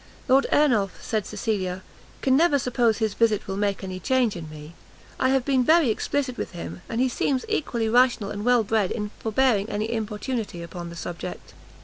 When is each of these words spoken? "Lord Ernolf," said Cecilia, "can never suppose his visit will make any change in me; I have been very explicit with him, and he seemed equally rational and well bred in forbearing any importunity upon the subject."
"Lord 0.27 0.47
Ernolf," 0.51 0.97
said 1.03 1.27
Cecilia, 1.27 1.83
"can 2.23 2.35
never 2.35 2.57
suppose 2.57 2.97
his 2.97 3.13
visit 3.13 3.45
will 3.45 3.55
make 3.55 3.83
any 3.83 3.99
change 3.99 4.35
in 4.35 4.49
me; 4.49 4.73
I 5.19 5.29
have 5.29 5.45
been 5.45 5.63
very 5.63 5.91
explicit 5.91 6.37
with 6.37 6.53
him, 6.53 6.81
and 6.89 6.99
he 6.99 7.07
seemed 7.07 7.45
equally 7.47 7.87
rational 7.87 8.31
and 8.31 8.43
well 8.43 8.63
bred 8.63 8.89
in 8.89 9.11
forbearing 9.19 9.69
any 9.69 9.91
importunity 9.93 10.63
upon 10.63 10.89
the 10.89 10.95
subject." 10.95 11.53